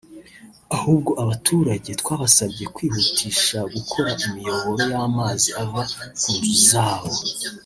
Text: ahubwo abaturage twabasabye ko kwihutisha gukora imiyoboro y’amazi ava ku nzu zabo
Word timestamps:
ahubwo 0.75 1.11
abaturage 1.23 1.89
twabasabye 2.01 2.63
ko 2.67 2.71
kwihutisha 2.75 3.57
gukora 3.73 4.09
imiyoboro 4.25 4.83
y’amazi 4.93 5.49
ava 5.63 5.81
ku 6.21 6.31
nzu 6.39 6.55
zabo 6.69 7.13